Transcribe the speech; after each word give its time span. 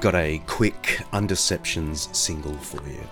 I've 0.00 0.04
got 0.04 0.14
a 0.14 0.38
quick 0.46 1.02
Undeceptions 1.12 2.16
single 2.16 2.54
for 2.54 2.82
you. 2.88 3.06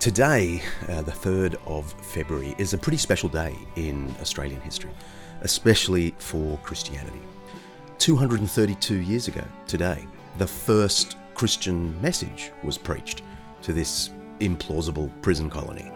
Today, 0.00 0.62
uh, 0.88 1.02
the 1.02 1.12
3rd 1.12 1.54
of 1.64 1.92
February, 1.92 2.56
is 2.58 2.74
a 2.74 2.78
pretty 2.78 2.96
special 2.96 3.28
day 3.28 3.56
in 3.76 4.12
Australian 4.20 4.60
history, 4.62 4.90
especially 5.42 6.12
for 6.18 6.58
Christianity. 6.64 7.20
232 7.98 8.96
years 8.96 9.28
ago 9.28 9.44
today, 9.68 10.08
the 10.38 10.46
first 10.48 11.16
Christian 11.34 12.02
message 12.02 12.50
was 12.64 12.78
preached 12.78 13.22
to 13.62 13.72
this 13.72 14.10
implausible 14.40 15.12
prison 15.22 15.48
colony. 15.48 15.88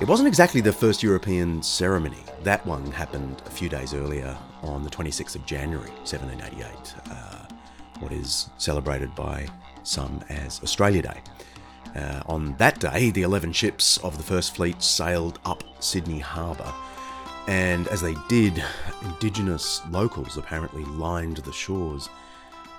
It 0.00 0.08
wasn't 0.08 0.28
exactly 0.28 0.62
the 0.62 0.72
first 0.72 1.02
European 1.02 1.62
ceremony. 1.62 2.24
That 2.42 2.64
one 2.64 2.90
happened 2.90 3.42
a 3.44 3.50
few 3.50 3.68
days 3.68 3.92
earlier 3.92 4.34
on 4.62 4.82
the 4.82 4.88
26th 4.88 5.34
of 5.34 5.44
January 5.44 5.90
1788, 5.90 6.94
uh, 7.10 7.54
what 7.98 8.10
is 8.10 8.48
celebrated 8.56 9.14
by 9.14 9.46
some 9.82 10.24
as 10.30 10.58
Australia 10.62 11.02
Day. 11.02 11.20
Uh, 11.94 12.22
on 12.24 12.56
that 12.56 12.80
day, 12.80 13.10
the 13.10 13.20
11 13.20 13.52
ships 13.52 13.98
of 13.98 14.16
the 14.16 14.22
First 14.22 14.56
Fleet 14.56 14.82
sailed 14.82 15.38
up 15.44 15.64
Sydney 15.80 16.18
Harbour, 16.18 16.72
and 17.46 17.86
as 17.88 18.00
they 18.00 18.14
did, 18.26 18.64
Indigenous 19.02 19.82
locals 19.90 20.38
apparently 20.38 20.84
lined 20.86 21.36
the 21.38 21.52
shores, 21.52 22.08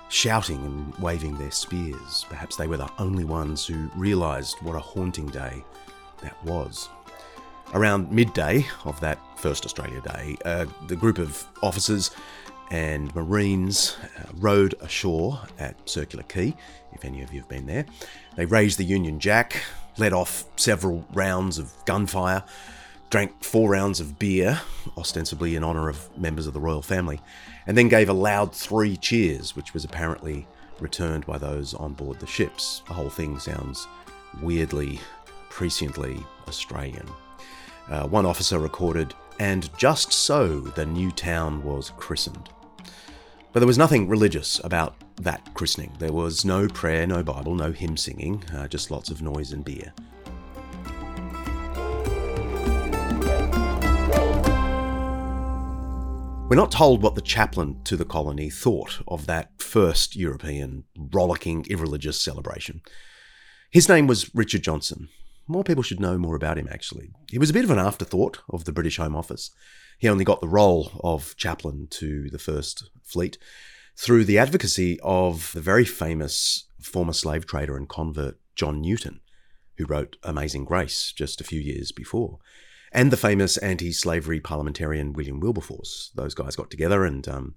shouting 0.08 0.56
and 0.64 0.92
waving 0.96 1.38
their 1.38 1.52
spears. 1.52 2.26
Perhaps 2.28 2.56
they 2.56 2.66
were 2.66 2.78
the 2.78 2.90
only 2.98 3.24
ones 3.24 3.64
who 3.64 3.88
realised 3.94 4.56
what 4.62 4.74
a 4.74 4.80
haunting 4.80 5.26
day 5.26 5.62
that 6.20 6.42
was. 6.44 6.88
Around 7.74 8.12
midday 8.12 8.66
of 8.84 9.00
that 9.00 9.18
first 9.38 9.64
Australia 9.64 10.02
Day, 10.02 10.36
uh, 10.44 10.66
the 10.88 10.96
group 10.96 11.16
of 11.18 11.42
officers 11.62 12.10
and 12.70 13.14
Marines 13.14 13.96
uh, 14.18 14.24
rowed 14.34 14.74
ashore 14.82 15.40
at 15.58 15.88
Circular 15.88 16.22
Quay, 16.24 16.54
if 16.92 17.04
any 17.04 17.22
of 17.22 17.32
you 17.32 17.40
have 17.40 17.48
been 17.48 17.66
there. 17.66 17.86
They 18.36 18.44
raised 18.44 18.78
the 18.78 18.84
Union 18.84 19.18
Jack, 19.18 19.62
let 19.96 20.12
off 20.12 20.44
several 20.56 21.06
rounds 21.14 21.56
of 21.56 21.72
gunfire, 21.86 22.44
drank 23.08 23.42
four 23.42 23.70
rounds 23.70 24.00
of 24.00 24.18
beer, 24.18 24.60
ostensibly 24.98 25.56
in 25.56 25.64
honour 25.64 25.88
of 25.88 26.16
members 26.18 26.46
of 26.46 26.52
the 26.52 26.60
royal 26.60 26.82
family, 26.82 27.20
and 27.66 27.76
then 27.76 27.88
gave 27.88 28.10
a 28.10 28.14
loud 28.14 28.54
three 28.54 28.98
cheers, 28.98 29.56
which 29.56 29.72
was 29.72 29.84
apparently 29.84 30.46
returned 30.78 31.24
by 31.24 31.38
those 31.38 31.72
on 31.72 31.94
board 31.94 32.20
the 32.20 32.26
ships. 32.26 32.82
The 32.86 32.94
whole 32.94 33.10
thing 33.10 33.38
sounds 33.38 33.86
weirdly, 34.42 35.00
presciently 35.50 36.22
Australian. 36.48 37.08
Uh, 37.88 38.06
one 38.06 38.26
officer 38.26 38.58
recorded, 38.58 39.14
and 39.38 39.68
just 39.76 40.12
so 40.12 40.60
the 40.60 40.86
new 40.86 41.10
town 41.10 41.62
was 41.62 41.90
christened. 41.96 42.48
But 43.52 43.60
there 43.60 43.66
was 43.66 43.78
nothing 43.78 44.08
religious 44.08 44.60
about 44.64 44.94
that 45.16 45.52
christening. 45.54 45.92
There 45.98 46.12
was 46.12 46.44
no 46.44 46.68
prayer, 46.68 47.06
no 47.06 47.22
Bible, 47.22 47.54
no 47.54 47.72
hymn 47.72 47.96
singing, 47.96 48.44
uh, 48.54 48.68
just 48.68 48.90
lots 48.90 49.10
of 49.10 49.20
noise 49.20 49.52
and 49.52 49.64
beer. 49.64 49.92
We're 56.48 56.56
not 56.56 56.70
told 56.70 57.02
what 57.02 57.14
the 57.14 57.22
chaplain 57.22 57.80
to 57.84 57.96
the 57.96 58.04
colony 58.04 58.50
thought 58.50 59.00
of 59.08 59.24
that 59.26 59.52
first 59.58 60.16
European 60.16 60.84
rollicking 60.94 61.64
irreligious 61.70 62.20
celebration. 62.20 62.82
His 63.70 63.88
name 63.88 64.06
was 64.06 64.34
Richard 64.34 64.62
Johnson, 64.62 65.08
more 65.46 65.64
people 65.64 65.82
should 65.82 66.00
know 66.00 66.18
more 66.18 66.36
about 66.36 66.58
him, 66.58 66.68
actually. 66.70 67.10
He 67.30 67.38
was 67.38 67.50
a 67.50 67.52
bit 67.52 67.64
of 67.64 67.70
an 67.70 67.78
afterthought 67.78 68.38
of 68.48 68.64
the 68.64 68.72
British 68.72 68.96
Home 68.96 69.16
Office. 69.16 69.50
He 69.98 70.08
only 70.08 70.24
got 70.24 70.40
the 70.40 70.48
role 70.48 71.00
of 71.04 71.36
chaplain 71.36 71.86
to 71.90 72.28
the 72.30 72.38
First 72.38 72.90
Fleet 73.02 73.38
through 73.96 74.24
the 74.24 74.38
advocacy 74.38 74.98
of 75.02 75.52
the 75.52 75.60
very 75.60 75.84
famous 75.84 76.66
former 76.80 77.12
slave 77.12 77.46
trader 77.46 77.76
and 77.76 77.88
convert 77.88 78.38
John 78.56 78.80
Newton, 78.80 79.20
who 79.76 79.86
wrote 79.86 80.16
Amazing 80.22 80.64
Grace 80.64 81.12
just 81.12 81.40
a 81.40 81.44
few 81.44 81.60
years 81.60 81.92
before, 81.92 82.38
and 82.92 83.10
the 83.10 83.16
famous 83.16 83.56
anti 83.58 83.92
slavery 83.92 84.40
parliamentarian 84.40 85.12
William 85.12 85.40
Wilberforce. 85.40 86.10
Those 86.14 86.34
guys 86.34 86.56
got 86.56 86.70
together 86.70 87.04
and 87.04 87.26
um, 87.28 87.54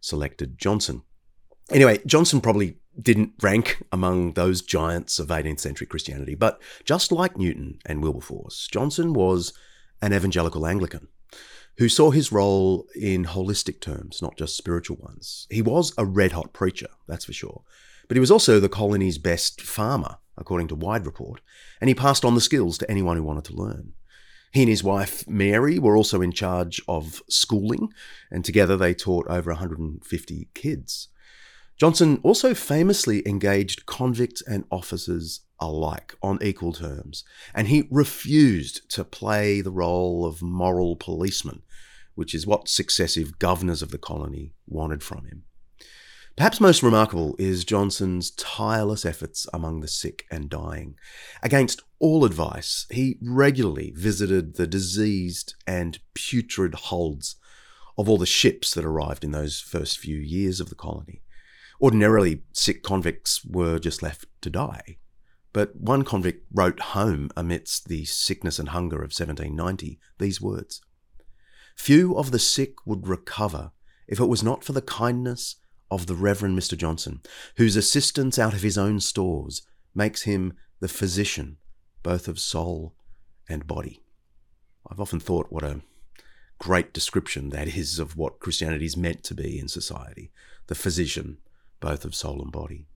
selected 0.00 0.58
Johnson. 0.58 1.02
Anyway, 1.70 2.00
Johnson 2.06 2.40
probably 2.40 2.78
didn't 3.00 3.32
rank 3.42 3.82
among 3.90 4.32
those 4.32 4.62
giants 4.62 5.18
of 5.18 5.28
18th 5.28 5.60
century 5.60 5.86
Christianity, 5.86 6.34
but 6.34 6.60
just 6.84 7.12
like 7.12 7.36
Newton 7.36 7.78
and 7.86 8.02
Wilberforce, 8.02 8.68
Johnson 8.68 9.12
was 9.12 9.52
an 10.00 10.12
evangelical 10.12 10.66
Anglican 10.66 11.08
who 11.78 11.88
saw 11.88 12.10
his 12.10 12.30
role 12.30 12.86
in 12.94 13.24
holistic 13.24 13.80
terms, 13.80 14.20
not 14.20 14.36
just 14.36 14.56
spiritual 14.56 14.98
ones. 15.00 15.46
He 15.50 15.62
was 15.62 15.92
a 15.96 16.04
red 16.04 16.32
hot 16.32 16.52
preacher, 16.52 16.88
that's 17.08 17.24
for 17.24 17.32
sure, 17.32 17.62
but 18.08 18.16
he 18.16 18.20
was 18.20 18.30
also 18.30 18.60
the 18.60 18.68
colony's 18.68 19.18
best 19.18 19.60
farmer, 19.60 20.16
according 20.36 20.68
to 20.68 20.74
Wide 20.74 21.06
Report, 21.06 21.40
and 21.80 21.88
he 21.88 21.94
passed 21.94 22.24
on 22.24 22.34
the 22.34 22.40
skills 22.40 22.76
to 22.78 22.90
anyone 22.90 23.16
who 23.16 23.22
wanted 23.22 23.44
to 23.44 23.56
learn. 23.56 23.94
He 24.52 24.60
and 24.60 24.68
his 24.68 24.84
wife, 24.84 25.26
Mary, 25.26 25.78
were 25.78 25.96
also 25.96 26.20
in 26.20 26.30
charge 26.30 26.82
of 26.86 27.22
schooling, 27.28 27.90
and 28.30 28.44
together 28.44 28.76
they 28.76 28.92
taught 28.92 29.26
over 29.28 29.50
150 29.50 30.48
kids. 30.52 31.08
Johnson 31.82 32.20
also 32.22 32.54
famously 32.54 33.26
engaged 33.26 33.86
convicts 33.86 34.40
and 34.40 34.62
officers 34.70 35.40
alike 35.58 36.14
on 36.22 36.38
equal 36.40 36.72
terms, 36.72 37.24
and 37.56 37.66
he 37.66 37.88
refused 37.90 38.88
to 38.90 39.02
play 39.02 39.60
the 39.60 39.72
role 39.72 40.24
of 40.24 40.42
moral 40.42 40.94
policeman, 40.94 41.62
which 42.14 42.36
is 42.36 42.46
what 42.46 42.68
successive 42.68 43.40
governors 43.40 43.82
of 43.82 43.90
the 43.90 43.98
colony 43.98 44.52
wanted 44.64 45.02
from 45.02 45.24
him. 45.24 45.42
Perhaps 46.36 46.60
most 46.60 46.84
remarkable 46.84 47.34
is 47.40 47.64
Johnson's 47.64 48.30
tireless 48.30 49.04
efforts 49.04 49.48
among 49.52 49.80
the 49.80 49.88
sick 49.88 50.24
and 50.30 50.48
dying. 50.48 50.94
Against 51.42 51.82
all 51.98 52.24
advice, 52.24 52.86
he 52.92 53.18
regularly 53.20 53.92
visited 53.96 54.54
the 54.54 54.68
diseased 54.68 55.56
and 55.66 55.98
putrid 56.14 56.76
holds 56.76 57.34
of 57.98 58.08
all 58.08 58.18
the 58.18 58.24
ships 58.24 58.72
that 58.74 58.84
arrived 58.84 59.24
in 59.24 59.32
those 59.32 59.58
first 59.58 59.98
few 59.98 60.16
years 60.16 60.60
of 60.60 60.68
the 60.68 60.76
colony. 60.76 61.22
Ordinarily, 61.82 62.42
sick 62.52 62.84
convicts 62.84 63.44
were 63.44 63.80
just 63.80 64.02
left 64.02 64.26
to 64.42 64.50
die. 64.50 64.98
But 65.52 65.74
one 65.74 66.04
convict 66.04 66.46
wrote 66.54 66.78
home 66.80 67.30
amidst 67.36 67.88
the 67.88 68.04
sickness 68.04 68.60
and 68.60 68.68
hunger 68.68 68.98
of 68.98 69.12
1790 69.12 69.98
these 70.18 70.40
words 70.40 70.80
Few 71.76 72.16
of 72.16 72.30
the 72.30 72.38
sick 72.38 72.86
would 72.86 73.08
recover 73.08 73.72
if 74.06 74.20
it 74.20 74.28
was 74.28 74.42
not 74.42 74.62
for 74.62 74.72
the 74.72 74.80
kindness 74.80 75.56
of 75.90 76.06
the 76.06 76.14
Reverend 76.14 76.58
Mr. 76.58 76.76
Johnson, 76.76 77.20
whose 77.56 77.76
assistance 77.76 78.38
out 78.38 78.54
of 78.54 78.62
his 78.62 78.78
own 78.78 79.00
stores 79.00 79.62
makes 79.94 80.22
him 80.22 80.54
the 80.80 80.88
physician 80.88 81.58
both 82.02 82.28
of 82.28 82.38
soul 82.38 82.94
and 83.48 83.66
body. 83.66 84.02
I've 84.88 85.00
often 85.00 85.20
thought 85.20 85.50
what 85.50 85.64
a 85.64 85.82
great 86.58 86.92
description 86.92 87.50
that 87.50 87.68
is 87.68 87.98
of 87.98 88.16
what 88.16 88.40
Christianity 88.40 88.84
is 88.84 88.96
meant 88.96 89.24
to 89.24 89.34
be 89.34 89.58
in 89.58 89.68
society 89.68 90.30
the 90.68 90.74
physician 90.76 91.38
both 91.82 92.06
of 92.06 92.14
soul 92.14 92.40
and 92.40 92.50
body. 92.50 92.86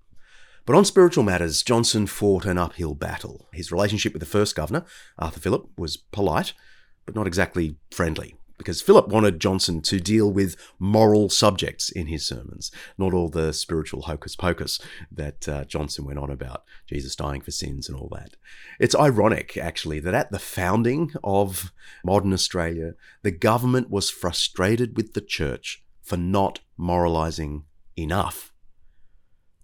But 0.65 0.75
on 0.75 0.87
spiritual 0.87 1.23
matters, 1.23 1.63
Johnson 1.63 2.07
fought 2.07 2.47
an 2.47 2.57
uphill 2.57 2.95
battle. 2.95 3.49
His 3.53 3.71
relationship 3.71 4.15
with 4.15 4.21
the 4.21 4.27
first 4.27 4.57
governor, 4.57 4.87
Arthur 5.19 5.41
Phillip, 5.41 5.69
was 5.77 5.99
polite, 5.99 6.55
but 7.05 7.15
not 7.15 7.27
exactly 7.27 7.77
friendly 7.91 8.37
because 8.59 8.81
Phillip 8.81 9.09
wanted 9.09 9.41
Johnson 9.41 9.83
to 9.83 10.01
deal 10.01 10.31
with 10.31 10.57
moral 10.79 11.29
subjects 11.29 11.91
in 11.91 12.07
his 12.07 12.27
sermons, 12.27 12.71
not 12.97 13.13
all 13.13 13.29
the 13.29 13.53
spiritual 13.53 14.03
hocus 14.03 14.35
pocus 14.37 14.81
that 15.11 15.49
uh, 15.49 15.65
Johnson 15.65 16.05
went 16.05 16.19
on 16.19 16.31
about, 16.31 16.65
Jesus 16.87 17.17
dying 17.17 17.41
for 17.41 17.51
sins 17.51 17.89
and 17.89 17.99
all 17.99 18.09
that. 18.13 18.37
It's 18.81 18.95
ironic, 18.95 19.57
actually, 19.57 20.01
that 20.01 20.15
at 20.15 20.31
the 20.31 20.39
founding 20.39 21.13
of 21.23 21.73
modern 22.05 22.33
Australia, 22.33 22.95
the 23.23 23.31
government 23.31 23.91
was 23.91 24.11
frustrated 24.11 24.97
with 24.97 25.13
the 25.13 25.21
church 25.21 25.83
for 26.03 26.17
not 26.17 26.61
moralizing 26.77 27.65
enough. 27.97 28.53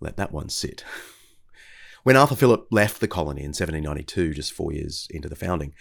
Let 0.03 0.17
that 0.17 0.33
one 0.33 0.49
sit. 0.49 0.85
When 2.05 2.17
Arthur 2.17 2.35
Phillip 2.35 2.67
left 2.73 3.01
the 3.01 3.07
colony 3.07 3.43
in 3.43 3.51
1792, 3.51 4.35
just 4.35 4.53
four 4.53 4.73
years 4.73 5.07
into 5.11 5.29
the 5.29 5.37
founding, 5.37 5.73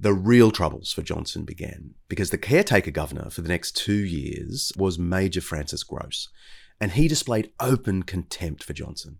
the 0.00 0.12
real 0.12 0.50
troubles 0.50 0.92
for 0.92 1.02
Johnson 1.02 1.44
began 1.44 1.94
because 2.08 2.30
the 2.30 2.36
caretaker 2.38 2.90
governor 2.90 3.30
for 3.30 3.42
the 3.42 3.48
next 3.48 3.76
two 3.76 4.04
years 4.04 4.72
was 4.76 4.98
Major 4.98 5.40
Francis 5.40 5.84
Grose, 5.84 6.30
and 6.80 6.92
he 6.92 7.06
displayed 7.06 7.52
open 7.60 8.02
contempt 8.02 8.64
for 8.64 8.72
Johnson. 8.72 9.18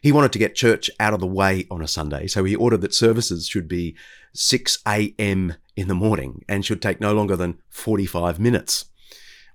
He 0.00 0.12
wanted 0.12 0.32
to 0.32 0.38
get 0.38 0.54
church 0.54 0.90
out 1.00 1.12
of 1.12 1.18
the 1.18 1.26
way 1.26 1.66
on 1.72 1.82
a 1.82 1.88
Sunday, 1.88 2.28
so 2.28 2.44
he 2.44 2.54
ordered 2.54 2.82
that 2.82 2.94
services 2.94 3.48
should 3.48 3.66
be 3.66 3.96
6 4.32 4.78
a.m. 4.86 5.56
in 5.74 5.88
the 5.88 5.94
morning 5.94 6.44
and 6.48 6.64
should 6.64 6.80
take 6.80 7.00
no 7.00 7.12
longer 7.12 7.34
than 7.34 7.58
45 7.68 8.38
minutes. 8.38 8.86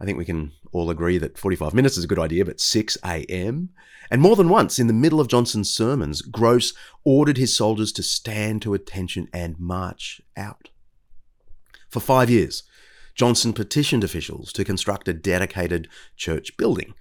I 0.01 0.05
think 0.05 0.17
we 0.17 0.25
can 0.25 0.51
all 0.75 0.89
agree 0.89 1.18
that 1.18 1.38
45 1.38 1.74
minutes 1.74 1.98
is 1.98 2.04
a 2.04 2.07
good 2.07 2.19
idea, 2.19 2.45
but 2.45 2.60
6 2.60 2.98
a.m.? 3.04 3.69
And 4.12 4.22
more 4.22 4.36
than 4.36 4.50
once, 4.50 4.77
in 4.77 4.88
the 4.88 4.94
middle 4.94 5.19
of 5.19 5.27
Johnson's 5.27 5.72
sermons, 5.72 6.22
Grose 6.22 6.74
ordered 7.04 7.38
his 7.38 7.56
soldiers 7.56 7.92
to 7.94 8.04
stand 8.04 8.62
to 8.62 8.74
attention 8.74 9.27
and 9.33 9.60
march 9.60 10.22
out. 10.38 10.69
For 11.89 12.00
five 12.00 12.30
years, 12.30 12.63
Johnson 13.16 13.54
petitioned 13.54 14.04
officials 14.04 14.51
to 14.54 14.66
construct 14.66 15.07
a 15.07 15.13
dedicated 15.13 15.88
church 16.18 16.56
building. 16.57 16.94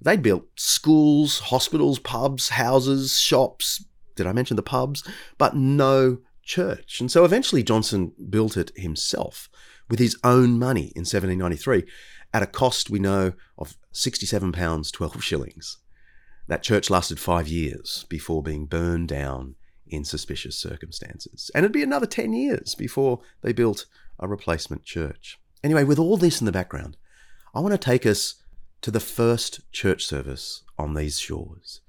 They 0.00 0.16
built 0.16 0.46
schools, 0.56 1.38
hospitals, 1.38 1.98
pubs, 1.98 2.50
houses, 2.50 3.20
shops. 3.20 3.84
Did 4.16 4.26
I 4.26 4.32
mention 4.32 4.56
the 4.56 4.62
pubs? 4.62 5.06
But 5.38 5.56
no 5.56 6.18
church. 6.42 7.00
And 7.00 7.10
so 7.10 7.24
eventually 7.24 7.62
Johnson 7.62 8.12
built 8.28 8.56
it 8.56 8.72
himself 8.76 9.48
with 9.88 9.98
his 9.98 10.16
own 10.24 10.58
money 10.58 10.92
in 10.96 11.02
1793 11.02 11.84
at 12.32 12.42
a 12.42 12.46
cost 12.46 12.90
we 12.90 12.98
know 12.98 13.32
of 13.58 13.76
£67, 13.92 14.92
12 14.92 15.22
shillings. 15.22 15.78
That 16.46 16.62
church 16.62 16.90
lasted 16.90 17.18
five 17.18 17.48
years 17.48 18.06
before 18.08 18.42
being 18.42 18.66
burned 18.66 19.08
down 19.08 19.56
in 19.86 20.04
suspicious 20.04 20.56
circumstances. 20.56 21.50
And 21.54 21.64
it'd 21.64 21.72
be 21.72 21.82
another 21.82 22.06
10 22.06 22.32
years 22.32 22.74
before 22.74 23.20
they 23.42 23.52
built 23.52 23.86
a 24.18 24.28
replacement 24.28 24.84
church. 24.84 25.38
Anyway, 25.62 25.84
with 25.84 25.98
all 25.98 26.16
this 26.16 26.40
in 26.40 26.46
the 26.46 26.52
background, 26.52 26.96
I 27.54 27.60
want 27.60 27.72
to 27.72 27.78
take 27.78 28.06
us 28.06 28.36
to 28.82 28.90
the 28.90 29.00
first 29.00 29.60
church 29.72 30.06
service 30.06 30.62
on 30.78 30.94
these 30.94 31.18
shores. 31.18 31.80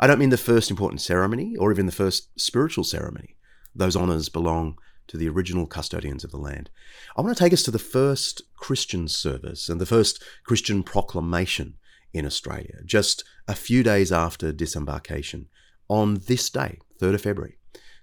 I 0.00 0.06
don't 0.06 0.18
mean 0.18 0.30
the 0.30 0.36
first 0.36 0.70
important 0.70 1.00
ceremony 1.00 1.56
or 1.56 1.72
even 1.72 1.86
the 1.86 1.92
first 1.92 2.40
spiritual 2.40 2.84
ceremony. 2.84 3.36
Those 3.74 3.96
honours 3.96 4.28
belong 4.28 4.78
to 5.08 5.16
the 5.16 5.28
original 5.28 5.66
custodians 5.66 6.24
of 6.24 6.30
the 6.30 6.38
land. 6.38 6.70
I 7.16 7.22
want 7.22 7.36
to 7.36 7.42
take 7.42 7.52
us 7.52 7.62
to 7.64 7.70
the 7.70 7.78
first 7.78 8.42
Christian 8.56 9.08
service 9.08 9.68
and 9.68 9.80
the 9.80 9.86
first 9.86 10.22
Christian 10.44 10.82
proclamation 10.82 11.74
in 12.12 12.24
Australia, 12.24 12.76
just 12.84 13.24
a 13.46 13.54
few 13.54 13.82
days 13.82 14.12
after 14.12 14.52
disembarkation, 14.52 15.48
on 15.88 16.20
this 16.26 16.50
day, 16.50 16.78
3rd 17.00 17.14
of 17.14 17.22
February, 17.22 17.56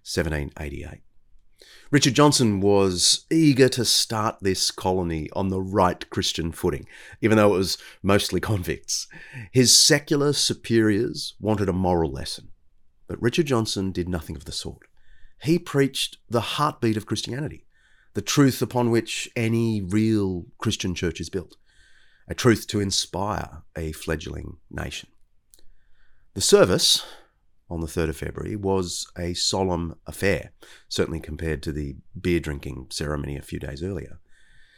1788. 0.04 1.02
Richard 1.92 2.16
Johnson 2.16 2.60
was 2.62 3.25
eager 3.31 3.69
to 3.69 3.86
start 3.86 4.38
this 4.42 4.72
colony 4.72 5.30
on 5.34 5.50
the 5.50 5.62
right 5.62 6.10
Christian 6.10 6.51
footing, 6.51 6.88
even 7.22 7.38
though 7.38 7.54
it 7.54 7.58
was 7.58 7.78
mostly 8.01 8.40
convicts. 8.40 9.08
His 9.51 9.78
secular 9.78 10.34
superiors 10.34 11.36
wanted 11.40 11.69
a 11.69 11.74
moral 11.74 12.12
lesson, 12.12 12.50
but 13.08 13.22
Richard 13.22 13.46
Johnson 13.46 13.92
did 13.92 14.10
nothing 14.10 14.36
of 14.36 14.46
the 14.46 14.51
sort. 14.51 14.88
He 15.42 15.60
preached 15.60 16.18
the 16.30 16.42
heartbeat 16.42 16.98
of 16.98 17.06
Christianity, 17.06 17.66
the 18.14 18.22
truth 18.22 18.62
upon 18.62 18.90
which 18.90 19.30
any 19.36 19.82
real 19.82 20.46
Christian 20.58 20.96
church 20.96 21.20
is 21.20 21.30
built 21.30 21.58
a 22.28 22.34
truth 22.34 22.68
to 22.68 22.80
inspire 22.80 23.62
a 23.78 23.92
fledgling 23.92 24.58
nation. 24.72 25.10
The 26.34 26.42
service 26.42 27.06
on 27.70 27.82
the 27.82 27.88
3rd 27.88 28.10
of 28.10 28.18
February 28.18 28.56
was 28.56 29.08
a 29.18 29.34
solemn 29.34 29.96
affair, 30.06 30.52
certainly 30.90 31.20
compared 31.20 31.64
to 31.64 31.72
the 31.72 31.96
beer 32.20 32.40
drinking 32.40 32.88
ceremony 32.89 33.38
a 33.38 33.42
few 33.42 33.60
days 33.60 33.84
earlier. 33.84 34.20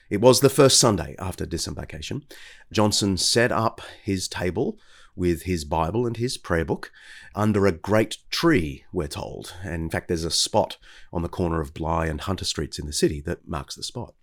It 0.10 0.22
was 0.22 0.40
the 0.40 0.50
first 0.50 0.80
Sunday 0.80 1.16
after 1.20 1.46
disembarkation. 1.46 2.24
Johnson 2.72 3.18
set 3.18 3.52
up 3.52 3.82
his 4.04 4.28
table 4.28 4.80
with 5.18 5.44
his 5.44 5.66
Bible 5.66 6.06
and 6.06 6.16
his 6.16 6.38
prayer 6.38 6.64
book 6.64 6.92
under 7.36 7.66
a 7.66 7.72
great 7.72 8.18
tree, 8.30 8.86
we're 8.94 9.08
told. 9.08 9.54
And 9.64 9.84
in 9.84 9.90
fact, 9.90 10.08
there's 10.08 10.24
a 10.24 10.32
spot 10.32 10.78
on 11.12 11.24
the 11.24 11.30
corner 11.30 11.60
of 11.60 11.74
Bligh 11.74 12.06
and 12.06 12.22
Hunter 12.22 12.46
Streets 12.46 12.80
in 12.80 12.86
the 12.86 12.94
city 12.94 13.20
that 13.22 13.48
marks 13.48 13.76
the 13.76 13.84
spot. 13.84 14.14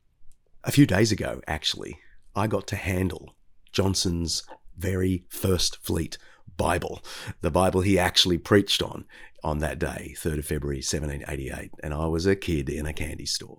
A 0.62 0.72
few 0.72 0.86
days 0.86 1.12
ago, 1.12 1.42
actually, 1.46 1.98
I 2.34 2.46
got 2.46 2.66
to 2.68 2.76
handle 2.76 3.34
Johnson's 3.72 4.44
very 4.78 5.24
first 5.28 5.84
fleet 5.84 6.16
Bible, 6.56 7.02
the 7.40 7.50
Bible 7.50 7.80
he 7.80 7.98
actually 7.98 8.38
preached 8.38 8.80
on 8.82 9.04
on 9.42 9.58
that 9.58 9.78
day, 9.78 10.14
3rd 10.16 10.38
of 10.38 10.46
February 10.46 10.78
1788, 10.78 11.72
and 11.82 11.92
I 11.92 12.06
was 12.06 12.26
a 12.26 12.36
kid 12.36 12.68
in 12.68 12.86
a 12.86 12.92
candy 12.92 13.26
store. 13.26 13.58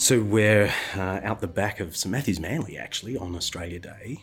So 0.00 0.22
we're 0.22 0.72
uh, 0.96 1.20
out 1.22 1.42
the 1.42 1.46
back 1.46 1.78
of 1.78 1.94
St 1.94 2.10
Matthew's 2.10 2.40
Manly 2.40 2.78
actually 2.78 3.18
on 3.18 3.36
Australia 3.36 3.78
Day, 3.78 4.18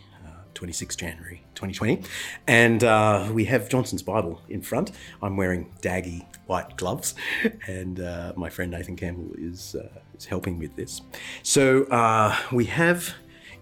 26 0.55 0.96
January 0.96 1.43
2020. 1.53 2.01
And 2.48 2.84
uh, 2.84 3.29
we 3.31 3.46
have 3.46 3.69
Johnson's 3.69 4.01
Bible 4.01 4.41
in 4.50 4.63
front. 4.63 4.89
I'm 5.22 5.38
wearing 5.38 5.72
daggy 5.84 6.25
white 6.48 6.77
gloves, 6.77 7.13
and 7.67 8.00
uh, 8.00 8.34
my 8.36 8.50
friend 8.50 8.72
Nathan 8.72 8.96
Campbell 8.96 9.36
is, 9.38 9.75
uh, 9.75 9.88
is 10.17 10.25
helping 10.25 10.57
with 10.57 10.75
this. 10.75 11.01
So 11.43 11.84
uh, 11.84 12.36
we 12.51 12.65
have 12.65 13.13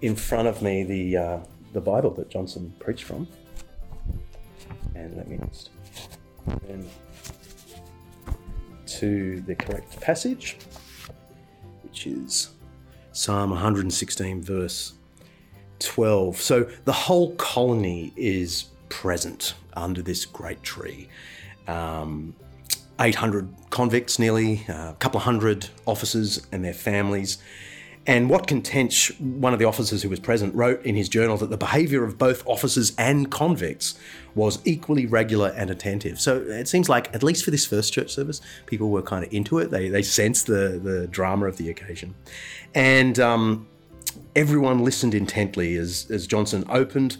in 0.02 0.16
front 0.16 0.48
of 0.48 0.62
me 0.62 0.84
the, 0.84 1.18
uh, 1.18 1.40
the 1.74 1.82
Bible 1.82 2.12
that 2.12 2.30
Johnson 2.30 2.74
preached 2.80 3.04
from. 3.04 3.28
And 4.96 5.18
let 5.18 5.28
me 5.28 5.38
just 5.50 5.70
turn 6.66 6.90
to 8.86 9.42
the 9.42 9.56
correct 9.56 10.00
passage, 10.00 10.58
which 11.96 12.08
is 12.08 12.50
Psalm 13.14 13.52
116, 13.52 14.42
verse 14.42 14.96
12. 15.80 16.36
So 16.36 16.70
the 16.84 16.92
whole 16.92 17.34
colony 17.36 18.12
is 18.18 18.66
present 18.90 19.54
under 19.78 20.02
this 20.02 20.26
great 20.26 20.62
tree. 20.62 21.08
Um, 21.70 22.36
800 23.00 23.48
convicts, 23.70 24.20
nearly, 24.20 24.66
a 24.68 24.94
couple 25.00 25.20
of 25.20 25.24
hundred 25.24 25.70
officers 25.86 26.46
and 26.52 26.66
their 26.66 26.74
families. 26.74 27.38
And 28.08 28.30
Watkin 28.30 28.62
Tench, 28.62 29.20
one 29.20 29.54
of 29.54 29.60
the 29.60 29.66
officers 29.66 30.04
who 30.04 30.10
was 30.10 30.20
present, 30.20 30.54
wrote 30.54 30.84
in 30.86 30.96
his 30.96 31.10
journal 31.10 31.38
that 31.38 31.50
the 31.50 31.58
behaviour 31.58 32.04
of 32.04 32.18
both 32.18 32.46
officers 32.48 32.94
and 32.98 33.32
convicts 33.32 33.98
was 34.36 34.60
equally 34.64 35.08
regular 35.08 35.50
and 35.56 35.72
attentive. 35.72 36.20
So 36.20 36.38
it 36.38 36.68
seems 36.68 36.88
like, 36.88 37.14
at 37.16 37.24
least 37.24 37.44
for 37.44 37.52
this 37.52 37.66
first 37.66 37.94
church 37.94 38.14
service, 38.14 38.42
people 38.68 38.92
were 38.92 39.02
kind 39.02 39.26
of 39.26 39.34
into 39.34 39.58
it. 39.58 39.72
They, 39.72 39.90
they 39.90 40.04
sensed 40.04 40.46
the, 40.46 40.80
the 40.82 41.08
drama 41.08 41.48
of 41.48 41.58
the 41.58 41.70
occasion. 41.70 42.14
And 42.76 43.20
um, 43.20 43.68
everyone 44.36 44.84
listened 44.84 45.16
intently 45.16 45.76
as, 45.76 46.10
as 46.12 46.28
Johnson 46.28 46.64
opened 46.70 47.18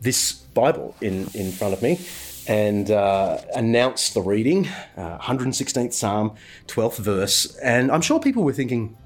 this 0.00 0.32
Bible 0.32 0.94
in, 1.00 1.28
in 1.34 1.50
front 1.50 1.74
of 1.74 1.82
me 1.82 1.98
and 2.46 2.90
uh, 2.90 3.38
announced 3.54 4.14
the 4.14 4.22
reading, 4.22 4.68
uh, 4.96 5.18
116th 5.18 5.92
Psalm, 5.92 6.34
12th 6.66 6.98
verse. 6.98 7.56
And 7.56 7.90
I'm 7.90 8.00
sure 8.00 8.20
people 8.20 8.44
were 8.44 8.52
thinking, 8.52 8.96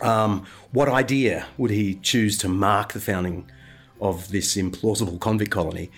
um, 0.00 0.46
what 0.72 0.88
idea 0.88 1.46
would 1.56 1.70
he 1.70 1.94
choose 1.96 2.38
to 2.38 2.48
mark 2.48 2.92
the 2.92 3.00
founding 3.00 3.50
of 4.00 4.30
this 4.30 4.56
implausible 4.56 5.20
convict 5.20 5.50
colony? 5.50 5.90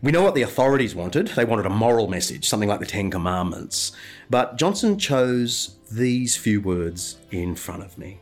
We 0.00 0.12
know 0.12 0.22
what 0.22 0.34
the 0.34 0.42
authorities 0.42 0.94
wanted. 0.94 1.28
They 1.28 1.44
wanted 1.44 1.66
a 1.66 1.70
moral 1.70 2.06
message, 2.06 2.48
something 2.48 2.68
like 2.68 2.78
the 2.78 2.86
Ten 2.86 3.10
Commandments. 3.10 3.92
But 4.30 4.56
Johnson 4.56 4.98
chose 4.98 5.76
these 5.90 6.36
few 6.36 6.60
words 6.60 7.18
in 7.32 7.56
front 7.56 7.82
of 7.82 7.98
me 7.98 8.20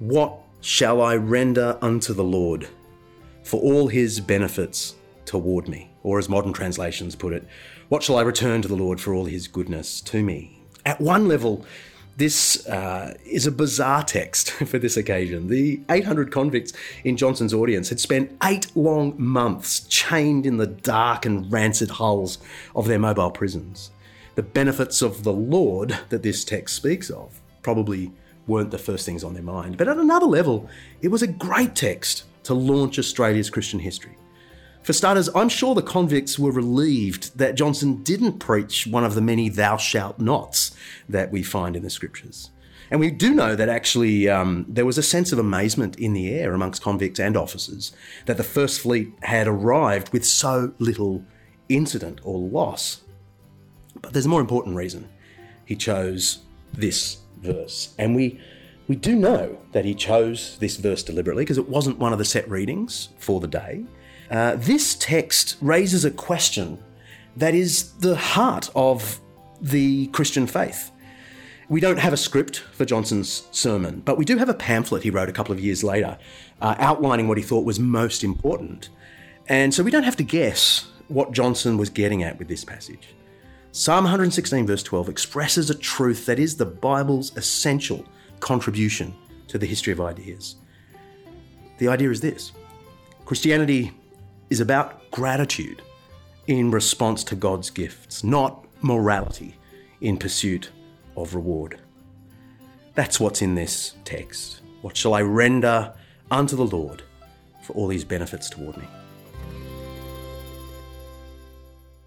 What 0.00 0.34
shall 0.60 1.00
I 1.00 1.16
render 1.16 1.78
unto 1.80 2.12
the 2.12 2.24
Lord 2.24 2.68
for 3.44 3.60
all 3.60 3.86
his 3.86 4.18
benefits 4.18 4.96
toward 5.24 5.68
me? 5.68 5.90
Or 6.02 6.18
as 6.18 6.28
modern 6.28 6.52
translations 6.52 7.14
put 7.14 7.32
it, 7.32 7.46
What 7.88 8.02
shall 8.02 8.18
I 8.18 8.22
return 8.22 8.60
to 8.62 8.68
the 8.68 8.76
Lord 8.76 9.00
for 9.00 9.14
all 9.14 9.26
his 9.26 9.46
goodness 9.46 10.00
to 10.02 10.22
me? 10.22 10.62
At 10.84 11.00
one 11.00 11.28
level, 11.28 11.64
this 12.16 12.66
uh, 12.66 13.14
is 13.24 13.46
a 13.46 13.52
bizarre 13.52 14.02
text 14.02 14.50
for 14.66 14.78
this 14.78 14.96
occasion. 14.96 15.48
The 15.48 15.80
800 15.90 16.32
convicts 16.32 16.72
in 17.04 17.16
Johnson's 17.16 17.52
audience 17.52 17.90
had 17.90 18.00
spent 18.00 18.36
eight 18.42 18.74
long 18.74 19.14
months 19.18 19.80
chained 19.80 20.46
in 20.46 20.56
the 20.56 20.66
dark 20.66 21.26
and 21.26 21.50
rancid 21.52 21.90
hulls 21.90 22.38
of 22.74 22.86
their 22.86 22.98
mobile 22.98 23.30
prisons. 23.30 23.90
The 24.34 24.42
benefits 24.42 25.02
of 25.02 25.24
the 25.24 25.32
Lord 25.32 25.98
that 26.08 26.22
this 26.22 26.44
text 26.44 26.76
speaks 26.76 27.10
of 27.10 27.40
probably 27.62 28.12
weren't 28.46 28.70
the 28.70 28.78
first 28.78 29.04
things 29.04 29.24
on 29.24 29.34
their 29.34 29.42
mind. 29.42 29.76
But 29.76 29.88
at 29.88 29.98
another 29.98 30.26
level, 30.26 30.68
it 31.02 31.08
was 31.08 31.22
a 31.22 31.26
great 31.26 31.74
text 31.74 32.24
to 32.44 32.54
launch 32.54 32.98
Australia's 32.98 33.50
Christian 33.50 33.80
history. 33.80 34.16
For 34.86 34.92
starters, 34.92 35.28
I'm 35.34 35.48
sure 35.48 35.74
the 35.74 35.82
convicts 35.82 36.38
were 36.38 36.52
relieved 36.52 37.36
that 37.36 37.56
Johnson 37.56 38.04
didn't 38.04 38.38
preach 38.38 38.86
one 38.86 39.02
of 39.02 39.16
the 39.16 39.20
many 39.20 39.48
thou 39.48 39.76
shalt 39.78 40.20
nots 40.20 40.76
that 41.08 41.32
we 41.32 41.42
find 41.42 41.74
in 41.74 41.82
the 41.82 41.90
scriptures. 41.90 42.52
And 42.92 43.00
we 43.00 43.10
do 43.10 43.34
know 43.34 43.56
that 43.56 43.68
actually 43.68 44.28
um, 44.28 44.64
there 44.68 44.86
was 44.86 44.96
a 44.96 45.02
sense 45.02 45.32
of 45.32 45.40
amazement 45.40 45.98
in 45.98 46.12
the 46.12 46.30
air 46.30 46.54
amongst 46.54 46.82
convicts 46.82 47.18
and 47.18 47.36
officers 47.36 47.92
that 48.26 48.36
the 48.36 48.44
First 48.44 48.78
Fleet 48.78 49.12
had 49.22 49.48
arrived 49.48 50.12
with 50.12 50.24
so 50.24 50.72
little 50.78 51.24
incident 51.68 52.20
or 52.22 52.38
loss. 52.38 53.02
But 54.00 54.12
there's 54.12 54.26
a 54.26 54.28
more 54.28 54.40
important 54.40 54.76
reason 54.76 55.08
he 55.64 55.74
chose 55.74 56.38
this 56.72 57.16
verse. 57.38 57.92
And 57.98 58.14
we, 58.14 58.40
we 58.86 58.94
do 58.94 59.16
know 59.16 59.58
that 59.72 59.84
he 59.84 59.96
chose 59.96 60.56
this 60.60 60.76
verse 60.76 61.02
deliberately 61.02 61.42
because 61.42 61.58
it 61.58 61.68
wasn't 61.68 61.98
one 61.98 62.12
of 62.12 62.20
the 62.20 62.24
set 62.24 62.48
readings 62.48 63.08
for 63.18 63.40
the 63.40 63.48
day. 63.48 63.84
Uh, 64.30 64.56
this 64.56 64.94
text 64.96 65.56
raises 65.60 66.04
a 66.04 66.10
question 66.10 66.82
that 67.36 67.54
is 67.54 67.92
the 67.94 68.16
heart 68.16 68.70
of 68.74 69.20
the 69.60 70.06
Christian 70.08 70.46
faith. 70.46 70.90
We 71.68 71.80
don't 71.80 71.98
have 71.98 72.12
a 72.12 72.16
script 72.16 72.58
for 72.58 72.84
Johnson's 72.84 73.48
sermon, 73.50 74.00
but 74.04 74.16
we 74.16 74.24
do 74.24 74.38
have 74.38 74.48
a 74.48 74.54
pamphlet 74.54 75.02
he 75.02 75.10
wrote 75.10 75.28
a 75.28 75.32
couple 75.32 75.52
of 75.52 75.60
years 75.60 75.82
later 75.82 76.16
uh, 76.60 76.76
outlining 76.78 77.28
what 77.28 77.38
he 77.38 77.42
thought 77.42 77.64
was 77.64 77.80
most 77.80 78.22
important. 78.22 78.88
And 79.48 79.74
so 79.74 79.82
we 79.82 79.90
don't 79.90 80.04
have 80.04 80.16
to 80.16 80.22
guess 80.22 80.86
what 81.08 81.32
Johnson 81.32 81.76
was 81.76 81.90
getting 81.90 82.22
at 82.22 82.38
with 82.38 82.48
this 82.48 82.64
passage. 82.64 83.14
Psalm 83.72 84.04
116, 84.04 84.66
verse 84.66 84.82
12, 84.82 85.08
expresses 85.08 85.68
a 85.68 85.74
truth 85.74 86.26
that 86.26 86.38
is 86.38 86.56
the 86.56 86.64
Bible's 86.64 87.36
essential 87.36 88.04
contribution 88.40 89.14
to 89.48 89.58
the 89.58 89.66
history 89.66 89.92
of 89.92 90.00
ideas. 90.00 90.56
The 91.78 91.88
idea 91.88 92.10
is 92.10 92.20
this 92.20 92.52
Christianity 93.24 93.92
is 94.50 94.60
about 94.60 95.10
gratitude 95.10 95.82
in 96.46 96.70
response 96.70 97.24
to 97.24 97.36
God's 97.36 97.70
gifts, 97.70 98.22
not 98.22 98.64
morality 98.80 99.56
in 100.00 100.16
pursuit 100.16 100.70
of 101.16 101.34
reward. 101.34 101.80
That's 102.94 103.18
what's 103.18 103.42
in 103.42 103.54
this 103.54 103.94
text. 104.04 104.60
What 104.82 104.96
shall 104.96 105.14
I 105.14 105.22
render 105.22 105.94
unto 106.30 106.56
the 106.56 106.66
Lord 106.66 107.02
for 107.62 107.72
all 107.72 107.88
his 107.88 108.04
benefits 108.04 108.48
toward 108.48 108.76
me? 108.76 108.84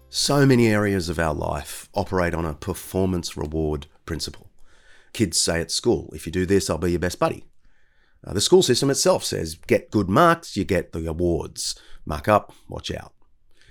So 0.08 0.44
many 0.44 0.66
areas 0.66 1.08
of 1.08 1.18
our 1.18 1.34
life 1.34 1.88
operate 1.94 2.34
on 2.34 2.44
a 2.44 2.54
performance 2.54 3.36
reward 3.36 3.86
principle. 4.06 4.50
Kids 5.12 5.40
say 5.40 5.60
at 5.60 5.70
school, 5.70 6.10
if 6.12 6.26
you 6.26 6.32
do 6.32 6.46
this, 6.46 6.68
I'll 6.68 6.78
be 6.78 6.90
your 6.90 7.00
best 7.00 7.18
buddy. 7.18 7.44
Uh, 8.24 8.34
the 8.34 8.40
school 8.40 8.62
system 8.62 8.90
itself 8.90 9.24
says, 9.24 9.54
get 9.66 9.90
good 9.90 10.08
marks, 10.08 10.56
you 10.56 10.64
get 10.64 10.92
the 10.92 11.06
awards. 11.06 11.74
Mark 12.04 12.28
up, 12.28 12.52
watch 12.68 12.90
out. 12.90 13.12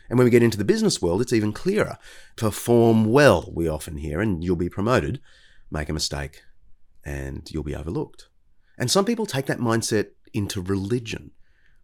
And 0.10 0.18
when 0.18 0.26
we 0.26 0.32
get 0.32 0.44
into 0.44 0.58
the 0.58 0.66
business 0.66 1.02
world, 1.02 1.22
it's 1.22 1.34
even 1.34 1.54
clearer. 1.54 1.98
Perform 2.36 3.06
well, 3.06 3.52
we 3.54 3.68
often 3.68 3.98
hear, 3.98 4.22
and 4.22 4.44
you'll 4.44 4.56
be 4.56 4.70
promoted. 4.70 5.22
Make 5.70 5.88
a 5.88 5.94
mistake, 5.94 6.42
and 7.06 7.48
you'll 7.52 7.64
be 7.64 7.76
overlooked. 7.76 8.28
And 8.78 8.90
some 8.90 9.06
people 9.06 9.28
take 9.28 9.46
that 9.46 9.60
mindset 9.60 10.08
into 10.34 10.62
religion. 10.62 11.32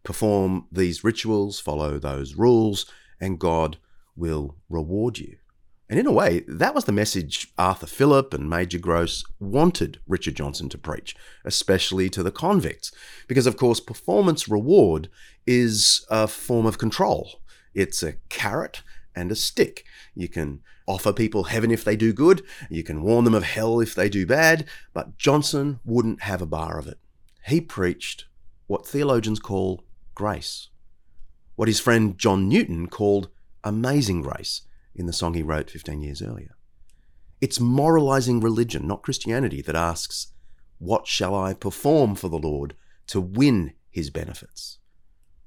Perform 0.04 0.68
these 0.72 1.04
rituals, 1.04 1.60
follow 1.60 2.00
those 2.00 2.36
rules, 2.36 2.86
and 3.20 3.40
God 3.40 3.78
will 4.16 4.56
reward 4.70 5.20
you. 5.20 5.38
And 5.88 6.00
in 6.00 6.08
a 6.08 6.12
way, 6.12 6.44
that 6.48 6.74
was 6.74 6.86
the 6.86 6.92
message 6.92 7.52
Arthur 7.58 7.86
Phillip 7.86 8.34
and 8.34 8.50
Major 8.50 8.80
Grose 8.80 9.24
wanted 9.40 10.00
Richard 10.08 10.36
Johnson 10.36 10.68
to 10.70 10.80
preach, 10.80 11.16
especially 11.44 12.10
to 12.10 12.24
the 12.24 12.32
convicts. 12.32 12.92
Because, 13.28 13.46
of 13.46 13.56
course, 13.56 13.80
performance 13.80 14.48
reward 14.48 15.10
is 15.46 16.04
a 16.10 16.28
form 16.28 16.66
of 16.66 16.80
control. 16.80 17.40
It's 17.76 18.02
a 18.02 18.14
carrot 18.30 18.82
and 19.16 19.32
a 19.32 19.36
stick. 19.36 19.86
You 20.16 20.28
can 20.28 20.62
offer 20.88 21.14
people 21.14 21.46
heaven 21.46 21.70
if 21.70 21.84
they 21.84 21.96
do 21.96 22.14
good, 22.14 22.44
you 22.70 22.84
can 22.84 23.02
warn 23.02 23.26
them 23.26 23.34
of 23.34 23.44
hell 23.44 23.80
if 23.80 23.96
they 23.96 24.10
do 24.10 24.26
bad, 24.26 24.66
but 24.94 25.18
Johnson 25.18 25.80
wouldn't 25.84 26.22
have 26.24 26.42
a 26.42 26.48
bar 26.48 26.78
of 26.78 26.88
it. 26.88 27.00
He 27.48 27.60
preached 27.60 28.26
what 28.68 28.88
theologians 28.88 29.40
call 29.40 29.84
grace, 30.14 30.70
what 31.56 31.68
his 31.68 31.80
friend 31.80 32.18
John 32.18 32.48
Newton 32.48 32.88
called 32.88 33.30
amazing 33.64 34.22
grace 34.22 34.62
in 34.96 35.06
the 35.06 35.14
song 35.14 35.34
he 35.34 35.44
wrote 35.44 35.70
15 35.70 36.02
years 36.02 36.22
earlier. 36.22 36.56
It's 37.42 37.60
moralizing 37.60 38.40
religion, 38.40 38.88
not 38.88 39.04
Christianity, 39.04 39.62
that 39.62 39.76
asks, 39.76 40.28
What 40.80 41.06
shall 41.06 41.36
I 41.36 41.54
perform 41.54 42.16
for 42.16 42.30
the 42.30 42.40
Lord 42.40 42.76
to 43.08 43.20
win 43.20 43.74
his 43.90 44.10
benefits? 44.10 44.80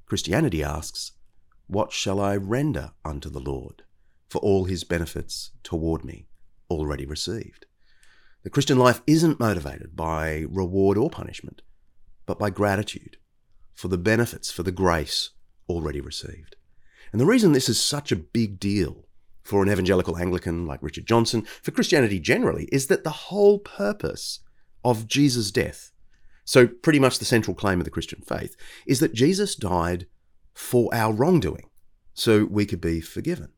Christianity 0.06 0.62
asks, 0.62 1.12
What 1.66 1.92
shall 1.92 2.20
I 2.20 2.36
render 2.36 2.92
unto 3.04 3.30
the 3.30 3.40
Lord 3.40 3.82
for 4.28 4.38
all 4.38 4.64
his 4.64 4.84
benefits 4.84 5.50
toward 5.62 6.04
me 6.04 6.28
already 6.70 7.06
received? 7.06 7.66
The 8.42 8.50
Christian 8.50 8.78
life 8.78 9.02
isn't 9.06 9.40
motivated 9.40 9.96
by 9.96 10.44
reward 10.48 10.96
or 10.96 11.10
punishment, 11.10 11.62
but 12.26 12.38
by 12.38 12.50
gratitude 12.50 13.16
for 13.74 13.88
the 13.88 13.98
benefits, 13.98 14.50
for 14.50 14.62
the 14.62 14.72
grace 14.72 15.30
already 15.68 16.00
received. 16.00 16.56
And 17.12 17.20
the 17.20 17.26
reason 17.26 17.52
this 17.52 17.68
is 17.68 17.80
such 17.82 18.12
a 18.12 18.16
big 18.16 18.60
deal 18.60 19.07
for 19.48 19.62
an 19.62 19.70
evangelical 19.70 20.18
Anglican 20.18 20.66
like 20.66 20.82
Richard 20.82 21.06
Johnson, 21.06 21.40
for 21.62 21.70
Christianity 21.70 22.20
generally, 22.20 22.68
is 22.70 22.88
that 22.88 23.02
the 23.02 23.10
whole 23.10 23.58
purpose 23.58 24.40
of 24.84 25.08
Jesus' 25.08 25.50
death, 25.50 25.90
so 26.44 26.66
pretty 26.66 26.98
much 26.98 27.18
the 27.18 27.24
central 27.24 27.54
claim 27.54 27.80
of 27.80 27.86
the 27.86 27.90
Christian 27.90 28.20
faith, 28.20 28.56
is 28.86 29.00
that 29.00 29.14
Jesus 29.14 29.56
died 29.56 30.06
for 30.52 30.94
our 30.94 31.14
wrongdoing, 31.14 31.70
so 32.12 32.44
we 32.44 32.66
could 32.66 32.82
be 32.82 33.00
forgiven. 33.00 33.48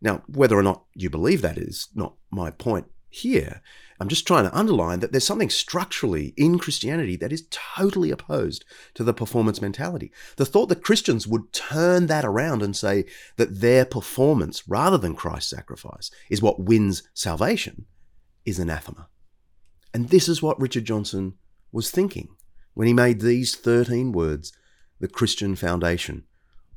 Now, 0.00 0.22
whether 0.28 0.56
or 0.56 0.62
not 0.62 0.84
you 0.94 1.10
believe 1.10 1.42
that 1.42 1.58
is 1.58 1.88
not 1.94 2.16
my 2.30 2.50
point 2.50 2.86
here. 3.12 3.62
I'm 4.00 4.08
just 4.08 4.26
trying 4.26 4.44
to 4.44 4.58
underline 4.58 4.98
that 5.00 5.12
there's 5.12 5.26
something 5.26 5.50
structurally 5.50 6.34
in 6.36 6.58
Christianity 6.58 7.14
that 7.16 7.32
is 7.32 7.46
totally 7.50 8.10
opposed 8.10 8.64
to 8.94 9.04
the 9.04 9.14
performance 9.14 9.62
mentality. 9.62 10.10
The 10.36 10.46
thought 10.46 10.70
that 10.70 10.82
Christians 10.82 11.28
would 11.28 11.52
turn 11.52 12.06
that 12.08 12.24
around 12.24 12.62
and 12.62 12.74
say 12.74 13.04
that 13.36 13.60
their 13.60 13.84
performance, 13.84 14.66
rather 14.66 14.98
than 14.98 15.14
Christ's 15.14 15.50
sacrifice, 15.50 16.10
is 16.28 16.42
what 16.42 16.58
wins 16.58 17.04
salvation 17.14 17.86
is 18.44 18.58
anathema. 18.58 19.06
And 19.94 20.08
this 20.08 20.28
is 20.28 20.42
what 20.42 20.60
Richard 20.60 20.84
Johnson 20.84 21.34
was 21.70 21.90
thinking 21.90 22.34
when 22.74 22.88
he 22.88 22.94
made 22.94 23.20
these 23.20 23.54
13 23.54 24.10
words 24.10 24.52
the 24.98 25.06
Christian 25.06 25.54
foundation 25.54 26.24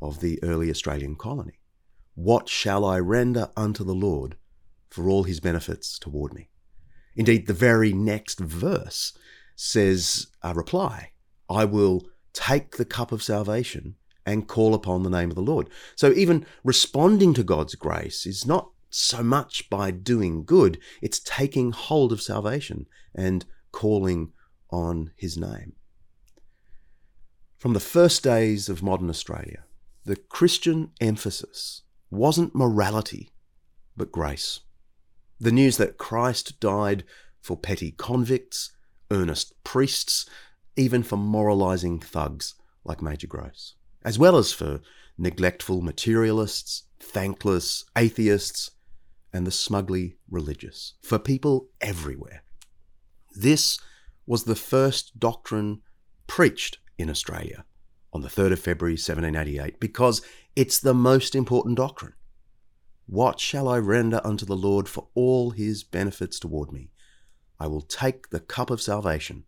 of 0.01 0.19
the 0.19 0.37
early 0.43 0.69
Australian 0.69 1.15
colony. 1.15 1.59
What 2.13 2.49
shall 2.49 2.85
I 2.85 2.99
render 2.99 3.49
unto 3.57 3.83
the 3.83 3.95
Lord 3.95 4.37
for 4.95 5.09
all 5.09 5.23
his 5.23 5.39
benefits 5.39 5.99
toward 5.99 6.33
me? 6.33 6.49
Indeed, 7.15 7.47
the 7.47 7.53
very 7.53 7.93
next 7.93 8.39
verse 8.39 9.17
says 9.55 10.27
a 10.41 10.53
reply 10.53 11.11
I 11.49 11.65
will 11.65 12.07
take 12.33 12.77
the 12.77 12.85
cup 12.85 13.11
of 13.11 13.21
salvation 13.21 13.95
and 14.25 14.47
call 14.47 14.73
upon 14.73 15.03
the 15.03 15.09
name 15.09 15.29
of 15.29 15.35
the 15.35 15.41
Lord. 15.41 15.69
So 15.95 16.11
even 16.13 16.45
responding 16.63 17.33
to 17.35 17.43
God's 17.43 17.75
grace 17.75 18.25
is 18.25 18.45
not 18.45 18.71
so 18.89 19.21
much 19.21 19.69
by 19.69 19.91
doing 19.91 20.45
good, 20.45 20.79
it's 21.01 21.19
taking 21.19 21.71
hold 21.71 22.11
of 22.11 22.21
salvation 22.21 22.87
and 23.13 23.45
calling 23.71 24.31
on 24.71 25.11
his 25.15 25.37
name. 25.37 25.73
From 27.57 27.73
the 27.73 27.79
first 27.79 28.23
days 28.23 28.69
of 28.69 28.81
modern 28.81 29.09
Australia, 29.09 29.65
the 30.05 30.15
Christian 30.15 30.91
emphasis 31.01 31.81
wasn't 32.09 32.55
morality, 32.55 33.31
but 33.97 34.11
grace. 34.11 34.61
The 35.39 35.51
news 35.51 35.77
that 35.77 35.97
Christ 35.97 36.59
died 36.59 37.03
for 37.41 37.57
petty 37.57 37.91
convicts, 37.91 38.71
earnest 39.11 39.53
priests, 39.63 40.25
even 40.75 41.03
for 41.03 41.17
moralizing 41.17 41.99
thugs 41.99 42.55
like 42.83 43.01
Major 43.01 43.27
Grose, 43.27 43.75
as 44.03 44.17
well 44.17 44.37
as 44.37 44.53
for 44.53 44.81
neglectful 45.17 45.81
materialists, 45.81 46.83
thankless 46.99 47.85
atheists, 47.97 48.71
and 49.33 49.45
the 49.45 49.51
smugly 49.51 50.17
religious, 50.29 50.93
for 51.01 51.19
people 51.19 51.67
everywhere. 51.81 52.43
This 53.35 53.77
was 54.25 54.45
the 54.45 54.55
first 54.55 55.19
doctrine 55.19 55.81
preached 56.27 56.79
in 56.97 57.09
Australia 57.09 57.65
on 58.13 58.21
the 58.21 58.29
3rd 58.29 58.53
of 58.53 58.59
February 58.59 58.93
1788 58.93 59.79
because 59.79 60.21
it's 60.55 60.79
the 60.79 60.93
most 60.93 61.35
important 61.35 61.75
doctrine. 61.75 62.13
What 63.07 63.39
shall 63.39 63.67
I 63.67 63.77
render 63.77 64.19
unto 64.23 64.47
the 64.47 64.55
Lord 64.55 64.89
for 64.89 65.09
all 65.13 65.51
his 65.51 65.83
benefits 65.83 66.39
toward 66.39 66.71
me? 66.71 66.89
I 67.59 67.67
will 67.67 67.81
take 67.81 68.31
the 68.31 68.39
cup 68.39 68.71
of 68.71 68.81
salvation 68.81 69.43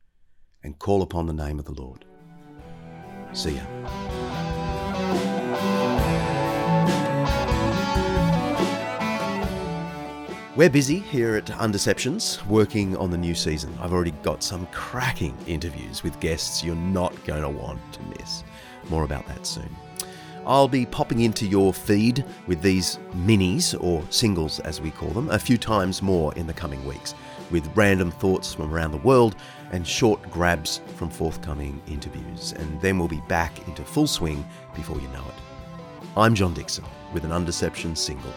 and 0.64 0.78
call 0.78 1.02
upon 1.02 1.26
the 1.26 1.34
name 1.34 1.58
of 1.58 1.66
the 1.66 1.74
Lord. 1.74 2.06
See 3.34 3.56
ya. 3.56 3.64
We're 10.56 10.70
busy 10.70 11.00
here 11.00 11.36
at 11.36 11.48
Undeceptions 11.48 12.46
working 12.46 12.96
on 12.98 13.10
the 13.10 13.18
new 13.18 13.34
season. 13.34 13.76
I've 13.82 13.94
already 13.94 14.12
got 14.22 14.44
some 14.44 14.68
cracking 14.68 15.36
interviews 15.48 16.04
with 16.04 16.20
guests 16.20 16.64
you're 16.64 16.76
not 16.76 17.12
going 17.26 17.42
to 17.42 17.50
want 17.50 17.80
to 17.94 18.02
miss. 18.20 18.44
More 18.90 19.04
about 19.04 19.26
that 19.28 19.48
soon. 19.48 19.76
I'll 20.46 20.68
be 20.68 20.86
popping 20.86 21.22
into 21.22 21.46
your 21.46 21.74
feed 21.74 22.24
with 22.46 22.62
these 22.62 23.00
minis, 23.16 23.76
or 23.82 24.04
singles 24.10 24.60
as 24.62 24.80
we 24.80 24.92
call 24.92 25.10
them, 25.10 25.30
a 25.30 25.40
few 25.40 25.58
times 25.58 26.02
more 26.02 26.34
in 26.36 26.48
the 26.48 26.54
coming 26.54 26.86
weeks, 26.86 27.16
with 27.52 27.70
random 27.76 28.12
thoughts 28.12 28.54
from 28.54 28.74
around 28.74 28.92
the 28.92 28.98
world 28.98 29.36
and 29.72 29.86
short 29.86 30.22
grabs 30.32 30.82
from 30.96 31.10
forthcoming 31.10 31.82
interviews. 31.88 32.54
And 32.54 32.80
then 32.82 32.98
we'll 32.98 33.08
be 33.08 33.24
back 33.28 33.68
into 33.68 33.84
full 33.84 34.08
swing 34.08 34.46
before 34.76 35.00
you 35.00 35.08
know 35.10 35.24
it. 35.26 36.08
I'm 36.16 36.36
John 36.36 36.54
Dickson 36.54 36.86
with 37.14 37.24
an 37.26 37.32
Undeception 37.32 37.98
single. 37.98 38.34